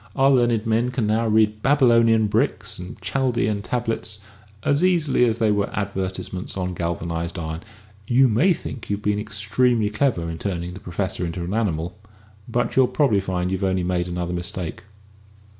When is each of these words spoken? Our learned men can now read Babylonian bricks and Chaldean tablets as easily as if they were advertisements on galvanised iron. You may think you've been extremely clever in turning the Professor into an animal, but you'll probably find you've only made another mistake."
Our 0.15 0.31
learned 0.31 0.65
men 0.65 0.89
can 0.89 1.05
now 1.05 1.27
read 1.27 1.61
Babylonian 1.61 2.25
bricks 2.25 2.79
and 2.79 2.99
Chaldean 3.03 3.61
tablets 3.61 4.17
as 4.63 4.83
easily 4.83 5.25
as 5.25 5.35
if 5.35 5.39
they 5.41 5.51
were 5.51 5.69
advertisements 5.77 6.57
on 6.57 6.73
galvanised 6.73 7.37
iron. 7.37 7.61
You 8.07 8.27
may 8.27 8.51
think 8.53 8.89
you've 8.89 9.03
been 9.03 9.19
extremely 9.19 9.91
clever 9.91 10.27
in 10.27 10.39
turning 10.39 10.73
the 10.73 10.79
Professor 10.79 11.23
into 11.23 11.43
an 11.43 11.53
animal, 11.53 11.99
but 12.49 12.75
you'll 12.75 12.87
probably 12.87 13.21
find 13.21 13.51
you've 13.51 13.63
only 13.63 13.83
made 13.83 14.07
another 14.07 14.33
mistake." 14.33 14.81